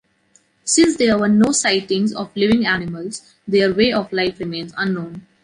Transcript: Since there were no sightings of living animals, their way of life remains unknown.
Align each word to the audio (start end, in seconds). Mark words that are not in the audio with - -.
Since 0.63 0.97
there 0.97 1.15
were 1.19 1.27
no 1.29 1.51
sightings 1.51 2.11
of 2.11 2.35
living 2.35 2.65
animals, 2.65 3.35
their 3.47 3.71
way 3.71 3.93
of 3.93 4.11
life 4.11 4.39
remains 4.39 4.73
unknown. 4.75 5.27